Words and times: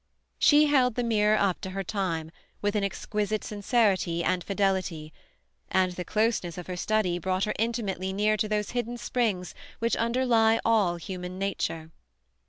"She 0.39 0.65
held 0.65 0.95
the 0.95 1.03
mirror 1.03 1.37
up 1.37 1.61
to 1.61 1.69
her 1.69 1.83
time" 1.83 2.31
with 2.59 2.75
an 2.75 2.83
exquisite 2.83 3.43
sincerity 3.43 4.23
and 4.23 4.43
fidelity; 4.43 5.13
and 5.69 5.91
the 5.91 6.03
closeness 6.03 6.57
of 6.57 6.65
her 6.65 6.75
study 6.75 7.19
brought 7.19 7.43
her 7.43 7.53
intimately 7.59 8.11
near 8.11 8.35
to 8.37 8.47
those 8.49 8.71
hidden 8.71 8.97
springs 8.97 9.53
which 9.77 9.95
underlie 9.97 10.59
all 10.65 10.95
human 10.95 11.37
nature. 11.37 11.91